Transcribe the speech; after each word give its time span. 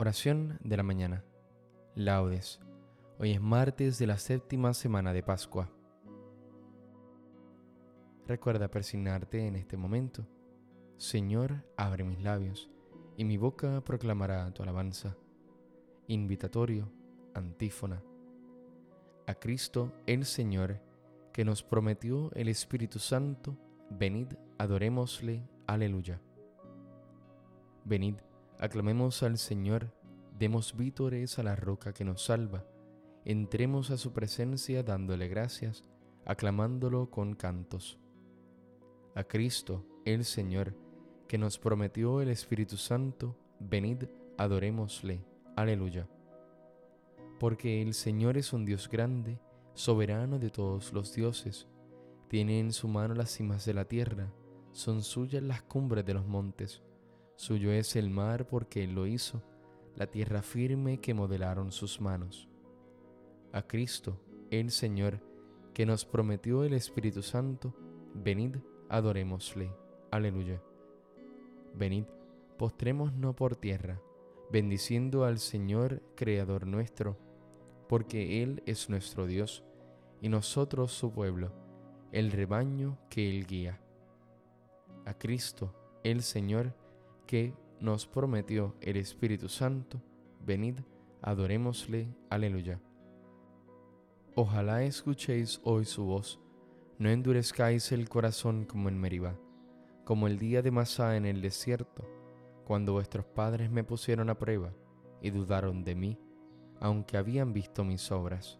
Oración 0.00 0.60
de 0.62 0.76
la 0.76 0.84
mañana. 0.84 1.24
Laudes. 1.96 2.60
Hoy 3.18 3.32
es 3.32 3.40
martes 3.40 3.98
de 3.98 4.06
la 4.06 4.16
séptima 4.16 4.72
semana 4.72 5.12
de 5.12 5.24
Pascua. 5.24 5.72
Recuerda 8.24 8.70
persignarte 8.70 9.44
en 9.44 9.56
este 9.56 9.76
momento. 9.76 10.24
Señor, 10.98 11.64
abre 11.76 12.04
mis 12.04 12.22
labios, 12.22 12.70
y 13.16 13.24
mi 13.24 13.38
boca 13.38 13.80
proclamará 13.80 14.48
tu 14.54 14.62
alabanza. 14.62 15.16
Invitatorio, 16.06 16.92
antífona. 17.34 18.00
A 19.26 19.34
Cristo 19.34 19.92
el 20.06 20.26
Señor, 20.26 20.80
que 21.32 21.44
nos 21.44 21.64
prometió 21.64 22.30
el 22.34 22.46
Espíritu 22.46 23.00
Santo, 23.00 23.58
venid, 23.90 24.28
adorémosle. 24.58 25.42
Aleluya. 25.66 26.20
Venid, 27.84 28.14
aclamemos 28.58 29.22
al 29.22 29.38
Señor, 29.38 29.92
demos 30.38 30.76
vítores 30.76 31.38
a 31.38 31.42
la 31.42 31.56
roca 31.56 31.92
que 31.92 32.04
nos 32.04 32.24
salva, 32.24 32.64
entremos 33.24 33.90
a 33.90 33.96
su 33.96 34.12
presencia 34.12 34.82
dándole 34.82 35.28
gracias, 35.28 35.84
aclamándolo 36.24 37.10
con 37.10 37.34
cantos. 37.34 37.98
A 39.14 39.24
Cristo, 39.24 39.84
el 40.04 40.24
Señor, 40.24 40.74
que 41.26 41.38
nos 41.38 41.58
prometió 41.58 42.20
el 42.20 42.28
Espíritu 42.28 42.76
Santo, 42.76 43.36
venid, 43.60 44.04
adorémosle. 44.36 45.24
Aleluya. 45.56 46.08
Porque 47.38 47.82
el 47.82 47.94
Señor 47.94 48.36
es 48.36 48.52
un 48.52 48.64
Dios 48.64 48.88
grande, 48.88 49.40
soberano 49.74 50.38
de 50.38 50.50
todos 50.50 50.92
los 50.92 51.14
dioses, 51.14 51.68
tiene 52.28 52.60
en 52.60 52.72
su 52.72 52.88
mano 52.88 53.14
las 53.14 53.30
cimas 53.30 53.64
de 53.64 53.74
la 53.74 53.86
tierra, 53.86 54.32
son 54.72 55.02
suyas 55.02 55.42
las 55.42 55.62
cumbres 55.62 56.04
de 56.04 56.14
los 56.14 56.26
montes. 56.26 56.82
Suyo 57.38 57.70
es 57.70 57.94
el 57.94 58.10
mar 58.10 58.48
porque 58.48 58.82
Él 58.82 58.96
lo 58.96 59.06
hizo, 59.06 59.44
la 59.94 60.08
tierra 60.08 60.42
firme 60.42 60.98
que 60.98 61.14
modelaron 61.14 61.70
sus 61.70 62.00
manos. 62.00 62.48
A 63.52 63.62
Cristo, 63.62 64.20
el 64.50 64.72
Señor, 64.72 65.20
que 65.72 65.86
nos 65.86 66.04
prometió 66.04 66.64
el 66.64 66.72
Espíritu 66.72 67.22
Santo, 67.22 67.76
venid, 68.12 68.56
adorémosle. 68.88 69.70
Aleluya. 70.10 70.60
Venid, 71.76 72.06
postrémonos 72.56 73.36
por 73.36 73.54
tierra, 73.54 74.02
bendiciendo 74.50 75.24
al 75.24 75.38
Señor, 75.38 76.02
Creador 76.16 76.66
nuestro, 76.66 77.16
porque 77.88 78.42
Él 78.42 78.64
es 78.66 78.90
nuestro 78.90 79.28
Dios, 79.28 79.62
y 80.20 80.28
nosotros 80.28 80.90
su 80.90 81.12
pueblo, 81.12 81.52
el 82.10 82.32
rebaño 82.32 82.98
que 83.08 83.30
Él 83.30 83.46
guía. 83.46 83.80
A 85.04 85.14
Cristo, 85.14 85.72
el 86.02 86.22
Señor, 86.24 86.74
que 87.28 87.54
nos 87.78 88.06
prometió 88.06 88.74
el 88.80 88.96
Espíritu 88.96 89.50
Santo, 89.50 90.02
venid, 90.44 90.80
adorémosle, 91.20 92.08
aleluya. 92.30 92.80
Ojalá 94.34 94.82
escuchéis 94.82 95.60
hoy 95.62 95.84
su 95.84 96.06
voz, 96.06 96.40
no 96.98 97.10
endurezcáis 97.10 97.92
el 97.92 98.08
corazón 98.08 98.64
como 98.64 98.88
en 98.88 98.98
Meribá, 98.98 99.36
como 100.04 100.26
el 100.26 100.38
día 100.38 100.62
de 100.62 100.70
Masá 100.70 101.16
en 101.16 101.26
el 101.26 101.42
desierto, 101.42 102.08
cuando 102.64 102.94
vuestros 102.94 103.26
padres 103.26 103.70
me 103.70 103.84
pusieron 103.84 104.30
a 104.30 104.38
prueba 104.38 104.72
y 105.20 105.28
dudaron 105.28 105.84
de 105.84 105.94
mí, 105.94 106.18
aunque 106.80 107.18
habían 107.18 107.52
visto 107.52 107.84
mis 107.84 108.10
obras. 108.10 108.58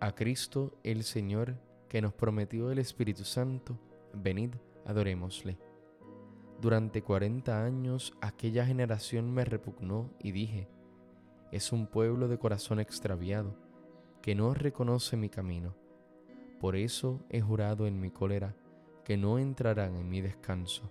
A 0.00 0.12
Cristo 0.12 0.76
el 0.82 1.04
Señor, 1.04 1.54
que 1.88 2.02
nos 2.02 2.14
prometió 2.14 2.72
el 2.72 2.80
Espíritu 2.80 3.22
Santo, 3.22 3.78
venid, 4.12 4.50
adorémosle. 4.84 5.56
Durante 6.60 7.02
cuarenta 7.02 7.64
años 7.64 8.14
aquella 8.20 8.64
generación 8.64 9.32
me 9.32 9.44
repugnó 9.44 10.10
y 10.18 10.32
dije, 10.32 10.68
es 11.52 11.72
un 11.72 11.86
pueblo 11.86 12.28
de 12.28 12.38
corazón 12.38 12.80
extraviado, 12.80 13.54
que 14.22 14.34
no 14.34 14.54
reconoce 14.54 15.16
mi 15.16 15.28
camino. 15.28 15.74
Por 16.58 16.76
eso 16.76 17.20
he 17.28 17.40
jurado 17.40 17.86
en 17.86 18.00
mi 18.00 18.10
cólera 18.10 18.56
que 19.04 19.16
no 19.16 19.38
entrarán 19.38 19.96
en 19.96 20.08
mi 20.08 20.20
descanso. 20.20 20.90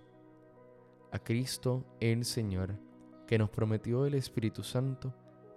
A 1.10 1.18
Cristo 1.18 1.84
el 2.00 2.24
Señor, 2.24 2.78
que 3.26 3.38
nos 3.38 3.50
prometió 3.50 4.06
el 4.06 4.14
Espíritu 4.14 4.62
Santo, 4.62 5.12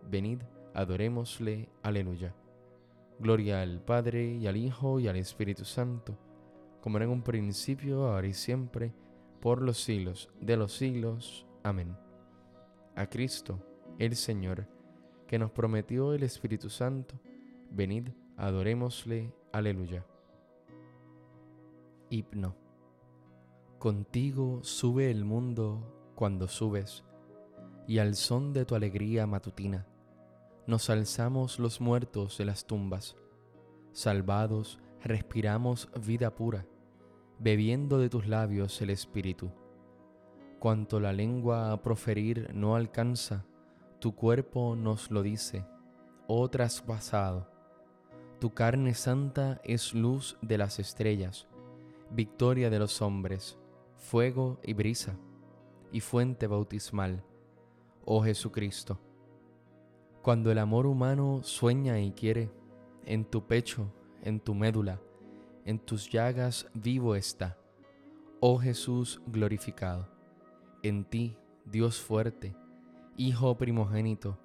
venid, 0.09 0.41
adorémosle, 0.73 1.69
aleluya. 1.83 2.35
Gloria 3.19 3.61
al 3.61 3.81
Padre 3.81 4.33
y 4.35 4.47
al 4.47 4.57
Hijo 4.57 4.99
y 4.99 5.07
al 5.07 5.15
Espíritu 5.15 5.65
Santo, 5.65 6.17
como 6.81 6.97
era 6.97 7.05
en 7.05 7.11
un 7.11 7.21
principio, 7.21 8.07
ahora 8.07 8.27
y 8.27 8.33
siempre, 8.33 8.93
por 9.47 9.61
los 9.61 9.81
siglos 9.81 10.29
de 10.41 10.57
los 10.57 10.73
siglos. 10.73 11.47
Amén. 11.63 11.95
A 12.97 13.07
Cristo, 13.07 13.63
el 13.97 14.17
Señor, 14.17 14.67
que 15.25 15.39
nos 15.39 15.51
prometió 15.51 16.11
el 16.11 16.23
Espíritu 16.23 16.69
Santo, 16.69 17.15
venid, 17.71 18.09
adorémosle. 18.35 19.33
Aleluya. 19.53 20.05
Hipno. 22.09 22.57
Contigo 23.79 24.59
sube 24.63 25.09
el 25.09 25.23
mundo 25.23 26.11
cuando 26.13 26.49
subes, 26.49 27.05
y 27.87 27.99
al 27.99 28.15
son 28.15 28.51
de 28.51 28.65
tu 28.65 28.75
alegría 28.75 29.27
matutina, 29.27 29.87
nos 30.65 30.89
alzamos 30.89 31.57
los 31.57 31.79
muertos 31.79 32.37
de 32.37 32.43
las 32.43 32.67
tumbas, 32.67 33.15
salvados, 33.93 34.77
respiramos 35.01 35.89
vida 36.05 36.35
pura 36.35 36.65
bebiendo 37.39 37.99
de 37.99 38.09
tus 38.09 38.27
labios 38.27 38.81
el 38.81 38.89
Espíritu. 38.89 39.51
Cuanto 40.59 40.99
la 40.99 41.13
lengua 41.13 41.71
a 41.71 41.81
proferir 41.81 42.51
no 42.53 42.75
alcanza, 42.75 43.45
tu 43.99 44.15
cuerpo 44.15 44.75
nos 44.75 45.11
lo 45.11 45.21
dice, 45.21 45.65
oh 46.27 46.49
traspasado. 46.49 47.47
Tu 48.39 48.53
carne 48.53 48.93
santa 48.93 49.59
es 49.63 49.93
luz 49.93 50.37
de 50.41 50.57
las 50.57 50.79
estrellas, 50.79 51.47
victoria 52.11 52.69
de 52.69 52.79
los 52.79 53.01
hombres, 53.01 53.57
fuego 53.95 54.59
y 54.63 54.73
brisa, 54.73 55.15
y 55.91 56.01
fuente 56.01 56.47
bautismal, 56.47 57.23
oh 58.05 58.23
Jesucristo. 58.23 58.99
Cuando 60.21 60.51
el 60.51 60.59
amor 60.59 60.85
humano 60.85 61.39
sueña 61.43 61.99
y 61.99 62.11
quiere, 62.11 62.51
en 63.05 63.25
tu 63.25 63.47
pecho, 63.47 63.91
en 64.23 64.39
tu 64.39 64.53
médula, 64.53 64.99
en 65.67 65.79
tus 65.79 66.09
llagas 66.09 66.65
vivo 66.73 67.15
está. 67.15 67.57
Oh 68.39 68.57
Jesús 68.57 69.21
glorificado, 69.27 70.07
en 70.81 71.03
ti, 71.03 71.35
Dios 71.65 71.99
fuerte, 71.99 72.55
Hijo 73.17 73.57
primogénito, 73.57 74.39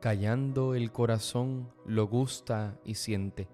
callando 0.00 0.76
el 0.76 0.92
corazón 0.92 1.72
lo 1.84 2.06
gusta 2.06 2.78
y 2.84 2.94
siente, 2.94 3.48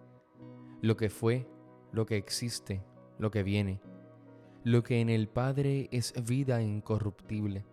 lo 0.82 0.98
que 0.98 1.08
fue, 1.08 1.48
lo 1.92 2.04
que 2.04 2.18
existe, 2.18 2.84
lo 3.18 3.30
que 3.30 3.42
viene, 3.42 3.80
lo 4.62 4.82
que 4.82 5.00
en 5.00 5.08
el 5.08 5.28
Padre 5.28 5.88
es 5.92 6.12
vida 6.26 6.60
incorruptible. 6.60 7.64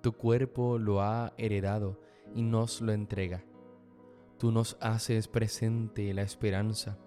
Tu 0.00 0.12
cuerpo 0.12 0.78
lo 0.78 1.02
ha 1.02 1.34
heredado 1.38 2.00
y 2.34 2.42
nos 2.42 2.80
lo 2.80 2.92
entrega. 2.92 3.44
Tú 4.38 4.50
nos 4.50 4.76
haces 4.80 5.28
presente 5.28 6.12
la 6.14 6.22
esperanza 6.22 6.98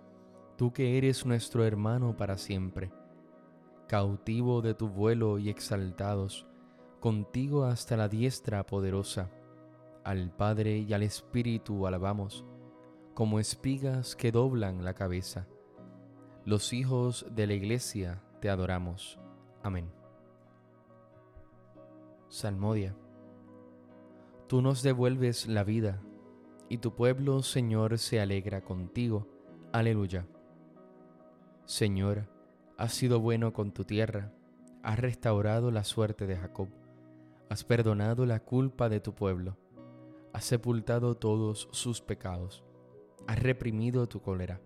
tú 0.59 0.73
que 0.73 0.97
eres 0.97 1.25
nuestro 1.25 1.63
hermano 1.63 2.17
para 2.17 2.37
siempre, 2.37 2.91
cautivo 3.87 4.61
de 4.61 4.73
tu 4.73 4.89
vuelo 4.89 5.39
y 5.39 5.47
exaltados, 5.47 6.47
contigo 6.99 7.63
hasta 7.63 7.95
la 7.95 8.09
diestra 8.09 8.65
poderosa, 8.65 9.31
al 10.03 10.35
Padre 10.35 10.79
y 10.79 10.91
al 10.91 11.03
Espíritu 11.03 11.87
alabamos, 11.87 12.43
como 13.13 13.39
espigas 13.39 14.17
que 14.17 14.33
doblan 14.33 14.83
la 14.83 14.95
cabeza. 14.95 15.47
Los 16.43 16.73
hijos 16.73 17.25
de 17.31 17.47
la 17.47 17.53
Iglesia 17.53 18.21
te 18.41 18.49
adoramos. 18.49 19.17
Amén. 19.63 19.89
Salmodia. 22.27 22.97
Tú 24.47 24.61
nos 24.61 24.83
devuelves 24.83 25.47
la 25.47 25.63
vida, 25.63 26.01
y 26.67 26.79
tu 26.79 26.93
pueblo, 26.95 27.43
Señor, 27.43 27.97
se 27.97 28.19
alegra 28.19 28.59
contigo. 28.59 29.25
Aleluya. 29.71 30.27
Señor, 31.69 32.27
has 32.79 32.95
sido 32.95 33.19
bueno 33.19 33.53
con 33.53 33.71
tu 33.71 33.85
tierra, 33.85 34.33
has 34.81 34.97
restaurado 34.97 35.69
la 35.69 35.83
suerte 35.83 36.25
de 36.25 36.35
Jacob, 36.35 36.67
has 37.47 37.63
perdonado 37.63 38.25
la 38.25 38.39
culpa 38.39 38.89
de 38.89 38.99
tu 38.99 39.13
pueblo, 39.13 39.55
has 40.33 40.45
sepultado 40.45 41.15
todos 41.15 41.69
sus 41.71 42.01
pecados, 42.01 42.63
has 43.27 43.37
reprimido 43.37 44.09
tu 44.09 44.19
cólera, 44.19 44.61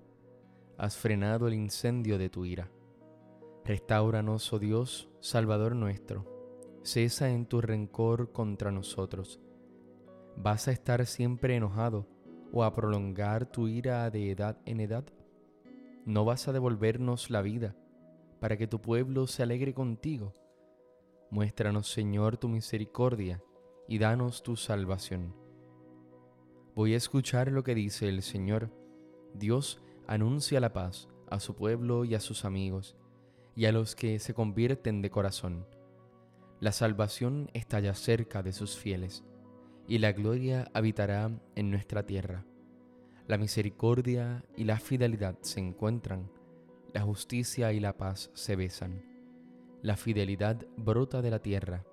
has 0.77 0.95
frenado 0.95 1.49
el 1.49 1.55
incendio 1.55 2.17
de 2.17 2.29
tu 2.29 2.45
ira. 2.45 2.71
Restauranos, 3.65 4.53
oh 4.53 4.59
Dios, 4.59 5.09
Salvador 5.19 5.75
nuestro, 5.75 6.79
cesa 6.83 7.31
en 7.31 7.47
tu 7.47 7.59
rencor 7.59 8.31
contra 8.31 8.71
nosotros. 8.71 9.41
¿Vas 10.37 10.69
a 10.69 10.71
estar 10.71 11.05
siempre 11.05 11.57
enojado 11.57 12.07
o 12.53 12.63
a 12.63 12.73
prolongar 12.73 13.45
tu 13.45 13.67
ira 13.67 14.09
de 14.09 14.31
edad 14.31 14.57
en 14.65 14.79
edad? 14.79 15.03
No 16.05 16.25
vas 16.25 16.47
a 16.47 16.53
devolvernos 16.53 17.29
la 17.29 17.41
vida 17.41 17.75
para 18.39 18.57
que 18.57 18.67
tu 18.67 18.81
pueblo 18.81 19.25
se 19.27 19.43
alegre 19.43 19.73
contigo. 19.73 20.35
Muéstranos, 21.29 21.89
Señor, 21.89 22.37
tu 22.37 22.49
misericordia 22.49 23.41
y 23.87 23.99
danos 23.99 24.43
tu 24.43 24.55
salvación. 24.55 25.33
Voy 26.75 26.93
a 26.93 26.97
escuchar 26.97 27.51
lo 27.51 27.63
que 27.63 27.75
dice 27.75 28.09
el 28.09 28.21
Señor. 28.21 28.69
Dios 29.33 29.81
anuncia 30.07 30.59
la 30.59 30.73
paz 30.73 31.07
a 31.29 31.39
su 31.39 31.55
pueblo 31.55 32.05
y 32.05 32.15
a 32.15 32.19
sus 32.19 32.45
amigos, 32.45 32.97
y 33.55 33.65
a 33.65 33.71
los 33.71 33.95
que 33.95 34.19
se 34.19 34.33
convierten 34.33 35.01
de 35.01 35.09
corazón. 35.09 35.65
La 36.59 36.71
salvación 36.71 37.49
está 37.53 37.79
ya 37.79 37.93
cerca 37.93 38.43
de 38.43 38.53
sus 38.53 38.77
fieles, 38.77 39.23
y 39.87 39.99
la 39.99 40.11
gloria 40.11 40.69
habitará 40.73 41.31
en 41.55 41.71
nuestra 41.71 42.05
tierra. 42.05 42.45
La 43.25 43.37
misericordia 43.37 44.43
y 44.57 44.65
la 44.65 44.77
fidelidad 44.79 45.37
se 45.39 45.61
encuentran, 45.61 46.29
la 46.93 47.03
justicia 47.03 47.71
y 47.71 47.79
la 47.79 47.95
paz 47.95 48.29
se 48.33 48.57
besan. 48.57 49.01
La 49.81 49.95
fidelidad 49.95 50.65
brota 50.75 51.21
de 51.21 51.31
la 51.31 51.39
tierra, 51.39 51.85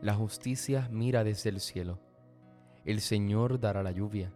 la 0.00 0.14
justicia 0.14 0.88
mira 0.90 1.22
desde 1.22 1.50
el 1.50 1.60
cielo. 1.60 2.00
El 2.84 3.00
Señor 3.00 3.60
dará 3.60 3.84
la 3.84 3.92
lluvia, 3.92 4.34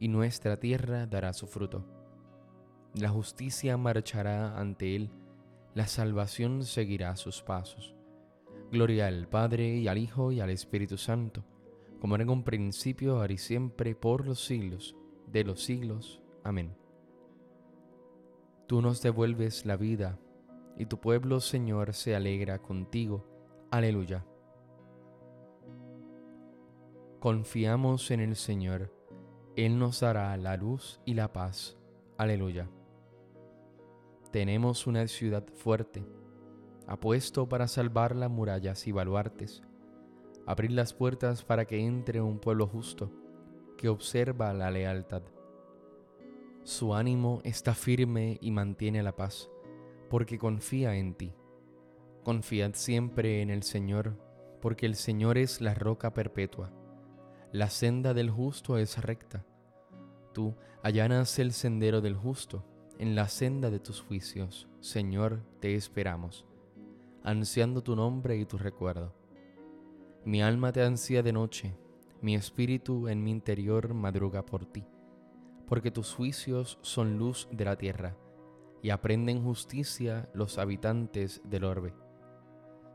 y 0.00 0.08
nuestra 0.08 0.56
tierra 0.56 1.06
dará 1.06 1.34
su 1.34 1.46
fruto. 1.46 1.84
La 2.94 3.10
justicia 3.10 3.76
marchará 3.76 4.58
ante 4.58 4.96
él, 4.96 5.10
la 5.74 5.86
salvación 5.86 6.64
seguirá 6.64 7.14
sus 7.16 7.42
pasos. 7.42 7.94
Gloria 8.72 9.08
al 9.08 9.28
Padre 9.28 9.76
y 9.76 9.88
al 9.88 9.98
Hijo 9.98 10.32
y 10.32 10.40
al 10.40 10.48
Espíritu 10.48 10.96
Santo, 10.96 11.44
como 12.00 12.14
era 12.14 12.24
en 12.24 12.30
un 12.30 12.44
principio, 12.44 13.18
ahora 13.18 13.34
y 13.34 13.38
siempre, 13.38 13.94
por 13.94 14.26
los 14.26 14.42
siglos 14.42 14.96
de 15.26 15.44
los 15.44 15.62
siglos. 15.64 16.22
Amén. 16.44 16.74
Tú 18.66 18.82
nos 18.82 19.02
devuelves 19.02 19.64
la 19.64 19.76
vida, 19.76 20.18
y 20.76 20.86
tu 20.86 20.98
pueblo, 20.98 21.40
Señor, 21.40 21.94
se 21.94 22.14
alegra 22.14 22.58
contigo. 22.58 23.24
Aleluya. 23.70 24.24
Confiamos 27.20 28.10
en 28.10 28.20
el 28.20 28.36
Señor, 28.36 28.92
Él 29.56 29.78
nos 29.78 30.00
dará 30.00 30.36
la 30.36 30.56
luz 30.56 31.00
y 31.04 31.14
la 31.14 31.32
paz. 31.32 31.76
Aleluya. 32.18 32.68
Tenemos 34.30 34.86
una 34.86 35.06
ciudad 35.06 35.46
fuerte 35.54 36.04
apuesto 36.86 37.48
para 37.48 37.66
salvar 37.66 38.14
las 38.14 38.30
murallas 38.30 38.86
y 38.86 38.92
baluartes, 38.92 39.62
abrir 40.46 40.70
las 40.72 40.94
puertas 40.94 41.42
para 41.42 41.64
que 41.64 41.84
entre 41.84 42.20
un 42.20 42.38
pueblo 42.38 42.66
justo 42.66 43.10
que 43.76 43.88
observa 43.88 44.52
la 44.52 44.70
lealtad. 44.70 45.22
Su 46.62 46.94
ánimo 46.94 47.40
está 47.44 47.74
firme 47.74 48.38
y 48.40 48.50
mantiene 48.50 49.02
la 49.02 49.14
paz, 49.14 49.50
porque 50.10 50.38
confía 50.38 50.96
en 50.96 51.14
ti. 51.14 51.34
Confiad 52.24 52.72
siempre 52.74 53.42
en 53.42 53.50
el 53.50 53.62
Señor, 53.62 54.16
porque 54.60 54.86
el 54.86 54.96
Señor 54.96 55.38
es 55.38 55.60
la 55.60 55.74
roca 55.74 56.12
perpetua. 56.12 56.72
La 57.52 57.70
senda 57.70 58.14
del 58.14 58.30
justo 58.30 58.78
es 58.78 59.00
recta. 59.02 59.44
Tú 60.32 60.56
allanas 60.82 61.38
el 61.38 61.52
sendero 61.52 62.00
del 62.00 62.16
justo, 62.16 62.64
en 62.98 63.14
la 63.14 63.28
senda 63.28 63.70
de 63.70 63.78
tus 63.78 64.00
juicios. 64.00 64.68
Señor, 64.80 65.42
te 65.60 65.74
esperamos 65.74 66.46
ansiando 67.26 67.82
tu 67.82 67.96
nombre 67.96 68.36
y 68.36 68.46
tu 68.46 68.56
recuerdo. 68.56 69.12
Mi 70.24 70.42
alma 70.42 70.70
te 70.70 70.82
ansía 70.82 71.24
de 71.24 71.32
noche, 71.32 71.76
mi 72.26 72.34
espíritu 72.34 73.06
en 73.06 73.22
mi 73.22 73.30
interior 73.30 73.94
madruga 73.94 74.44
por 74.44 74.66
ti, 74.66 74.84
porque 75.68 75.92
tus 75.92 76.12
juicios 76.12 76.76
son 76.82 77.18
luz 77.18 77.46
de 77.52 77.64
la 77.64 77.76
tierra, 77.76 78.16
y 78.82 78.90
aprenden 78.90 79.44
justicia 79.44 80.28
los 80.34 80.58
habitantes 80.58 81.40
del 81.44 81.62
orbe. 81.62 81.94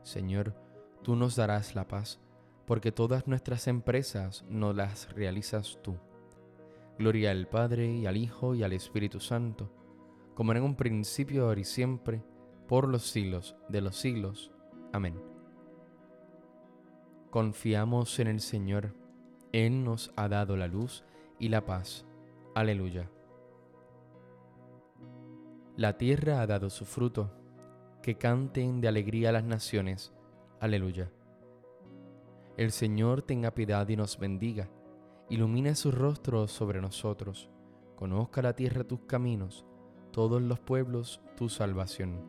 Señor, 0.02 0.54
tú 1.02 1.16
nos 1.16 1.34
darás 1.34 1.74
la 1.74 1.88
paz, 1.88 2.20
porque 2.66 2.92
todas 2.92 3.26
nuestras 3.26 3.68
empresas 3.68 4.44
no 4.50 4.74
las 4.74 5.10
realizas 5.14 5.78
tú. 5.82 5.96
Gloria 6.98 7.30
al 7.30 7.48
Padre 7.48 7.90
y 7.90 8.04
al 8.04 8.18
Hijo 8.18 8.54
y 8.54 8.62
al 8.64 8.74
Espíritu 8.74 9.18
Santo, 9.18 9.72
como 10.34 10.52
en 10.52 10.62
un 10.62 10.76
principio, 10.76 11.46
ahora 11.46 11.60
y 11.62 11.64
siempre, 11.64 12.22
por 12.68 12.86
los 12.86 13.10
siglos 13.10 13.56
de 13.70 13.80
los 13.80 13.96
siglos. 13.96 14.52
Amén. 14.92 15.18
Confiamos 17.30 18.18
en 18.18 18.26
el 18.26 18.40
Señor, 18.40 18.94
Él 19.52 19.84
nos 19.84 20.12
ha 20.16 20.28
dado 20.28 20.56
la 20.56 20.66
luz 20.66 21.04
y 21.38 21.48
la 21.48 21.64
paz. 21.66 22.06
Aleluya. 22.54 23.10
La 25.76 25.96
tierra 25.98 26.40
ha 26.40 26.46
dado 26.46 26.70
su 26.70 26.84
fruto, 26.84 27.30
que 28.02 28.16
canten 28.16 28.80
de 28.80 28.88
alegría 28.88 29.30
las 29.30 29.44
naciones. 29.44 30.12
Aleluya. 30.60 31.10
El 32.56 32.72
Señor 32.72 33.22
tenga 33.22 33.54
piedad 33.54 33.88
y 33.88 33.96
nos 33.96 34.18
bendiga, 34.18 34.68
ilumine 35.28 35.74
su 35.74 35.90
rostro 35.90 36.48
sobre 36.48 36.80
nosotros, 36.80 37.50
conozca 37.96 38.42
la 38.42 38.54
tierra 38.54 38.84
tus 38.84 39.00
caminos, 39.00 39.66
todos 40.12 40.42
los 40.42 40.60
pueblos 40.60 41.20
tu 41.36 41.48
salvación. 41.48 42.24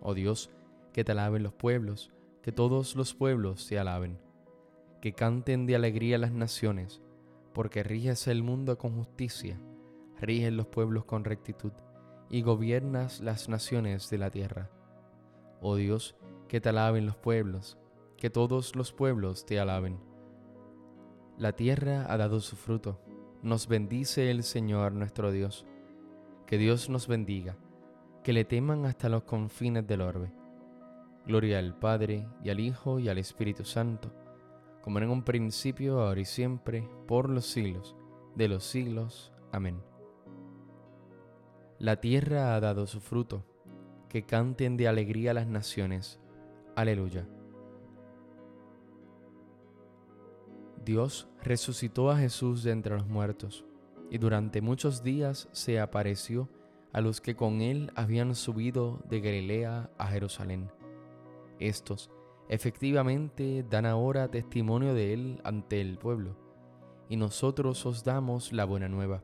Oh 0.00 0.14
Dios, 0.14 0.50
que 0.92 1.04
te 1.04 1.12
alaben 1.12 1.42
los 1.42 1.54
pueblos, 1.54 2.10
que 2.42 2.52
todos 2.52 2.96
los 2.96 3.14
pueblos 3.14 3.66
te 3.66 3.78
alaben, 3.78 4.18
que 5.00 5.12
canten 5.12 5.66
de 5.66 5.76
alegría 5.76 6.18
las 6.18 6.32
naciones, 6.32 7.02
porque 7.52 7.82
riges 7.82 8.26
el 8.26 8.42
mundo 8.42 8.78
con 8.78 8.94
justicia, 8.96 9.60
riges 10.20 10.52
los 10.52 10.66
pueblos 10.66 11.04
con 11.04 11.24
rectitud, 11.24 11.72
y 12.30 12.42
gobiernas 12.42 13.20
las 13.20 13.48
naciones 13.48 14.10
de 14.10 14.18
la 14.18 14.30
tierra. 14.30 14.70
Oh 15.60 15.76
Dios, 15.76 16.16
que 16.46 16.60
te 16.60 16.68
alaben 16.68 17.06
los 17.06 17.16
pueblos, 17.16 17.78
que 18.16 18.30
todos 18.30 18.76
los 18.76 18.92
pueblos 18.92 19.46
te 19.46 19.60
alaben. 19.60 19.98
La 21.38 21.52
tierra 21.52 22.06
ha 22.08 22.16
dado 22.16 22.40
su 22.40 22.56
fruto, 22.56 23.00
nos 23.42 23.68
bendice 23.68 24.30
el 24.30 24.42
Señor 24.42 24.92
nuestro 24.92 25.30
Dios. 25.30 25.64
Que 26.46 26.58
Dios 26.58 26.88
nos 26.88 27.06
bendiga 27.06 27.56
que 28.28 28.34
le 28.34 28.44
teman 28.44 28.84
hasta 28.84 29.08
los 29.08 29.22
confines 29.22 29.86
del 29.86 30.02
orbe. 30.02 30.30
Gloria 31.26 31.58
al 31.58 31.78
Padre, 31.78 32.28
y 32.44 32.50
al 32.50 32.60
Hijo, 32.60 32.98
y 32.98 33.08
al 33.08 33.16
Espíritu 33.16 33.64
Santo, 33.64 34.12
como 34.82 34.98
en 34.98 35.10
un 35.10 35.22
principio, 35.22 36.00
ahora 36.00 36.20
y 36.20 36.24
siempre, 36.24 36.88
por 37.06 37.28
los 37.28 37.46
siglos 37.46 37.96
de 38.38 38.48
los 38.48 38.64
siglos. 38.64 39.32
Amén. 39.52 39.82
La 41.78 42.00
tierra 42.00 42.54
ha 42.54 42.60
dado 42.60 42.86
su 42.86 43.00
fruto, 43.00 43.44
que 44.08 44.24
canten 44.24 44.76
de 44.76 44.88
alegría 44.88 45.34
las 45.34 45.46
naciones. 45.46 46.20
Aleluya. 46.76 47.28
Dios 50.84 51.28
resucitó 51.42 52.10
a 52.10 52.16
Jesús 52.16 52.62
de 52.62 52.70
entre 52.70 52.96
los 52.96 53.06
muertos, 53.06 53.64
y 54.10 54.18
durante 54.18 54.60
muchos 54.60 55.02
días 55.02 55.48
se 55.52 55.80
apareció 55.80 56.48
a 56.92 57.00
los 57.00 57.20
que 57.20 57.36
con 57.36 57.60
él 57.60 57.92
habían 57.94 58.34
subido 58.34 59.02
de 59.08 59.20
Galilea 59.20 59.90
a 59.98 60.06
Jerusalén. 60.06 60.70
Estos 61.58 62.10
efectivamente 62.48 63.64
dan 63.68 63.86
ahora 63.86 64.30
testimonio 64.30 64.94
de 64.94 65.12
él 65.12 65.40
ante 65.44 65.80
el 65.80 65.98
pueblo, 65.98 66.36
y 67.08 67.16
nosotros 67.16 67.84
os 67.86 68.04
damos 68.04 68.52
la 68.52 68.64
buena 68.64 68.88
nueva. 68.88 69.22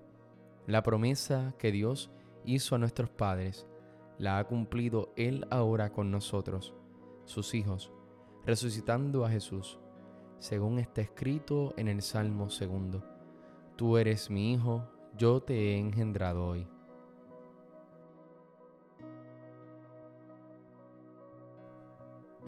La 0.66 0.82
promesa 0.82 1.54
que 1.58 1.72
Dios 1.72 2.10
hizo 2.44 2.74
a 2.74 2.78
nuestros 2.78 3.10
padres, 3.10 3.66
la 4.18 4.38
ha 4.38 4.44
cumplido 4.44 5.12
él 5.16 5.46
ahora 5.50 5.92
con 5.92 6.10
nosotros, 6.10 6.74
sus 7.24 7.54
hijos, 7.54 7.90
resucitando 8.44 9.24
a 9.24 9.30
Jesús, 9.30 9.78
según 10.38 10.78
está 10.78 11.00
escrito 11.00 11.74
en 11.76 11.88
el 11.88 12.02
Salmo 12.02 12.50
segundo. 12.50 13.02
Tú 13.76 13.96
eres 13.96 14.30
mi 14.30 14.52
hijo, 14.52 14.88
yo 15.16 15.40
te 15.40 15.54
he 15.54 15.78
engendrado 15.78 16.46
hoy. 16.46 16.66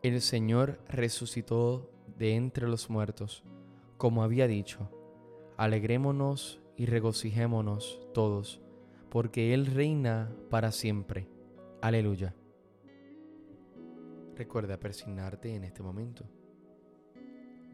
El 0.00 0.20
Señor 0.20 0.78
resucitó 0.88 1.90
de 2.18 2.36
entre 2.36 2.68
los 2.68 2.88
muertos, 2.88 3.42
como 3.96 4.22
había 4.22 4.46
dicho. 4.46 4.88
Alegrémonos 5.56 6.60
y 6.76 6.86
regocijémonos 6.86 8.00
todos, 8.14 8.60
porque 9.10 9.54
Él 9.54 9.66
reina 9.66 10.32
para 10.50 10.70
siempre. 10.70 11.26
Aleluya. 11.82 12.32
Recuerda 14.36 14.78
persignarte 14.78 15.56
en 15.56 15.64
este 15.64 15.82
momento. 15.82 16.24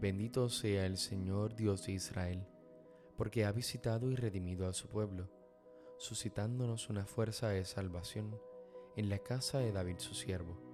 Bendito 0.00 0.48
sea 0.48 0.86
el 0.86 0.96
Señor 0.96 1.54
Dios 1.54 1.84
de 1.84 1.92
Israel, 1.92 2.46
porque 3.18 3.44
ha 3.44 3.52
visitado 3.52 4.10
y 4.10 4.16
redimido 4.16 4.66
a 4.66 4.72
su 4.72 4.88
pueblo, 4.88 5.28
suscitándonos 5.98 6.88
una 6.88 7.04
fuerza 7.04 7.50
de 7.50 7.66
salvación 7.66 8.34
en 8.96 9.10
la 9.10 9.18
casa 9.18 9.58
de 9.58 9.72
David 9.72 9.98
su 9.98 10.14
siervo, 10.14 10.73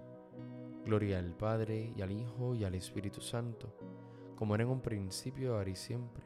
Gloria 0.85 1.19
al 1.19 1.35
Padre 1.35 1.93
y 1.95 2.01
al 2.01 2.11
Hijo 2.11 2.55
y 2.55 2.63
al 2.63 2.75
Espíritu 2.75 3.21
Santo, 3.21 3.75
como 4.35 4.55
era 4.55 4.63
en 4.63 4.69
un 4.69 4.81
principio, 4.81 5.55
ahora 5.55 5.69
y 5.69 5.75
siempre, 5.75 6.25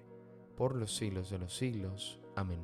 por 0.55 0.75
los 0.75 0.95
siglos 0.95 1.29
de 1.29 1.39
los 1.39 1.55
siglos. 1.55 2.19
Amén. 2.35 2.61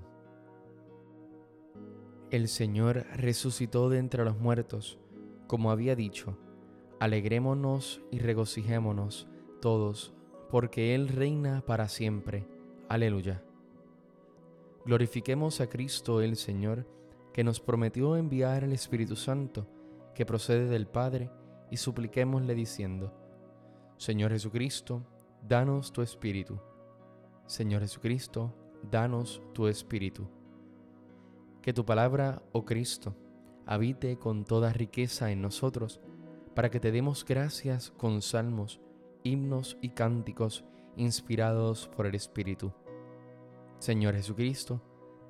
El 2.30 2.48
Señor 2.48 3.06
resucitó 3.16 3.90
de 3.90 4.00
entre 4.00 4.24
los 4.24 4.40
muertos, 4.40 5.00
como 5.48 5.70
había 5.70 5.96
dicho. 5.96 6.38
Alegrémonos 7.00 8.02
y 8.10 8.20
regocijémonos 8.20 9.28
todos 9.60 10.14
porque 10.50 10.94
Él 10.96 11.08
reina 11.08 11.64
para 11.66 11.88
siempre. 11.88 12.46
Aleluya. 12.90 13.44
Glorifiquemos 14.86 15.62
a 15.62 15.68
Cristo 15.68 16.22
el 16.22 16.36
Señor, 16.36 16.86
que 17.34 17.44
nos 17.44 17.60
prometió 17.60 18.18
enviar 18.18 18.64
el 18.64 18.74
Espíritu 18.74 19.16
Santo, 19.16 19.66
que 20.14 20.26
procede 20.26 20.66
del 20.66 20.88
Padre, 20.88 21.32
y 21.72 21.78
supliquémosle 21.78 22.54
diciendo, 22.54 23.12
Señor 23.98 24.32
Jesucristo, 24.32 25.04
danos 25.48 25.92
tu 25.92 26.02
Espíritu. 26.02 26.60
Señor 27.48 27.82
Jesucristo, 27.82 28.54
danos 28.92 29.42
tu 29.54 29.68
Espíritu. 29.68 30.28
Que 31.62 31.74
tu 31.74 31.86
palabra, 31.86 32.44
oh 32.52 32.66
Cristo, 32.66 33.16
habite 33.66 34.18
con 34.18 34.44
toda 34.44 34.74
riqueza 34.74 35.32
en 35.32 35.42
nosotros, 35.42 36.02
para 36.54 36.70
que 36.70 36.80
te 36.80 36.92
demos 36.92 37.24
gracias 37.24 37.92
con 37.92 38.22
salmos, 38.22 38.82
himnos 39.24 39.78
y 39.82 39.90
cánticos 39.90 40.66
inspirados 40.98 41.88
por 41.88 42.06
el 42.06 42.16
Espíritu. 42.16 42.74
Señor 43.80 44.16
Jesucristo, 44.16 44.82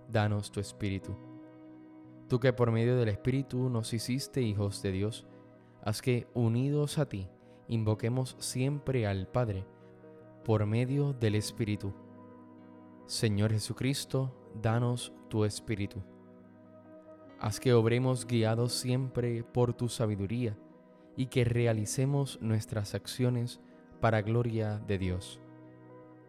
danos 0.09 0.51
tu 0.51 0.59
Espíritu. 0.59 1.15
Tú 2.27 2.39
que 2.39 2.53
por 2.53 2.71
medio 2.71 2.97
del 2.97 3.09
Espíritu 3.09 3.69
nos 3.69 3.93
hiciste 3.93 4.41
hijos 4.41 4.81
de 4.81 4.91
Dios, 4.91 5.27
haz 5.83 6.01
que, 6.01 6.27
unidos 6.33 6.97
a 6.97 7.07
ti, 7.07 7.27
invoquemos 7.67 8.35
siempre 8.39 9.07
al 9.07 9.27
Padre, 9.27 9.65
por 10.43 10.65
medio 10.65 11.13
del 11.13 11.35
Espíritu. 11.35 11.93
Señor 13.05 13.51
Jesucristo, 13.51 14.33
danos 14.61 15.13
tu 15.29 15.45
Espíritu. 15.45 16.01
Haz 17.39 17.59
que 17.59 17.73
obremos 17.73 18.27
guiados 18.27 18.73
siempre 18.73 19.43
por 19.43 19.73
tu 19.73 19.89
sabiduría 19.89 20.57
y 21.15 21.27
que 21.27 21.43
realicemos 21.43 22.39
nuestras 22.41 22.93
acciones 22.93 23.59
para 23.99 24.21
gloria 24.21 24.79
de 24.87 24.97
Dios. 24.97 25.39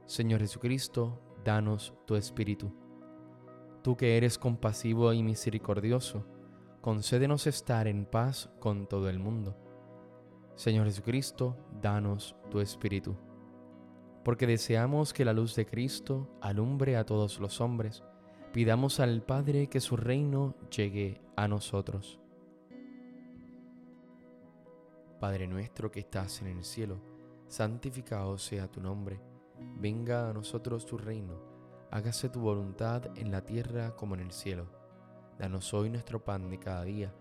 Señor 0.07 0.41
Jesucristo, 0.41 1.19
danos 1.45 1.95
tu 2.07 2.17
Espíritu. 2.17 2.73
Tú 3.83 3.97
que 3.97 4.17
eres 4.17 4.39
compasivo 4.39 5.13
y 5.13 5.23
misericordioso, 5.23 6.25
concédenos 6.83 7.47
estar 7.47 7.87
en 7.87 8.05
paz 8.05 8.51
con 8.59 8.89
todo 8.89 9.09
el 9.09 9.21
mundo. 9.21 9.57
Señor 10.57 10.87
Jesucristo, 10.87 11.57
danos 11.81 12.35
tu 12.51 12.61
Espíritu. 12.61 13.17
Porque 14.25 14.49
deseamos 14.49 15.13
que 15.13 15.25
la 15.25 15.33
luz 15.33 15.55
de 15.55 15.65
Cristo 15.65 16.29
alumbre 16.41 16.97
a 16.97 17.07
todos 17.07 17.39
los 17.39 17.61
hombres, 17.61 18.03
pidamos 18.53 18.99
al 18.99 19.23
Padre 19.23 19.69
que 19.69 19.81
su 19.81 19.97
reino 19.97 20.57
llegue 20.77 21.21
a 21.37 21.47
nosotros. 21.47 22.19
Padre 25.21 25.47
nuestro 25.47 25.93
que 25.93 26.01
estás 26.01 26.43
en 26.43 26.49
el 26.49 26.65
cielo, 26.65 27.01
santificado 27.47 28.37
sea 28.39 28.67
tu 28.67 28.81
nombre, 28.81 29.21
venga 29.77 30.29
a 30.29 30.33
nosotros 30.33 30.85
tu 30.85 30.99
reino, 30.99 31.39
hágase 31.93 32.29
tu 32.29 32.41
voluntad 32.41 33.17
en 33.17 33.31
la 33.31 33.45
tierra 33.45 33.95
como 33.95 34.17
en 34.17 34.23
el 34.23 34.33
cielo. 34.33 34.82
Danos 35.39 35.73
hoy 35.75 35.91
nuestro 35.91 36.25
pan 36.25 36.49
de 36.49 36.59
cada 36.59 36.85
día, 36.85 37.13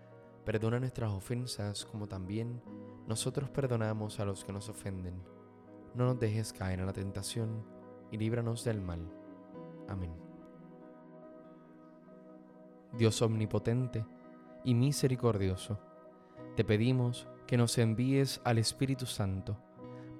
perdona 0.44 0.78
nuestras 0.78 1.12
ofensas 1.12 1.84
como 1.84 2.06
también 2.06 2.62
nosotros 3.06 3.50
perdonamos 3.50 4.20
a 4.20 4.24
los 4.24 4.44
que 4.44 4.52
nos 4.52 4.68
ofenden. 4.68 5.22
No 5.94 6.06
nos 6.06 6.18
dejes 6.18 6.52
caer 6.52 6.80
en 6.80 6.86
la 6.86 6.92
tentación 6.92 7.64
y 8.10 8.16
líbranos 8.16 8.64
del 8.64 8.80
mal. 8.80 9.00
Amén. 9.88 10.12
Dios 12.96 13.22
omnipotente 13.22 14.04
y 14.64 14.74
misericordioso, 14.74 15.78
te 16.56 16.64
pedimos 16.64 17.26
que 17.46 17.56
nos 17.56 17.78
envíes 17.78 18.40
al 18.44 18.58
Espíritu 18.58 19.06
Santo 19.06 19.56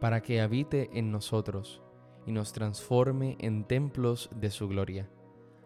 para 0.00 0.22
que 0.22 0.40
habite 0.40 0.90
en 0.98 1.12
nosotros 1.12 1.82
y 2.26 2.32
nos 2.32 2.52
transforme 2.52 3.36
en 3.40 3.64
templos 3.64 4.30
de 4.34 4.50
su 4.50 4.68
gloria. 4.68 5.08